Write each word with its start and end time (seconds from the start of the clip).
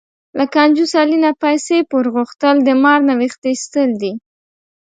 له 0.37 0.45
کنجوس 0.55 0.91
علي 1.01 1.17
نه 1.25 1.31
پیسې 1.43 1.77
پور 1.89 2.05
غوښتل، 2.15 2.55
د 2.63 2.69
مار 2.83 2.99
نه 3.07 3.13
وېښته 3.19 3.47
ایستل 3.51 3.89
دي. 4.01 4.13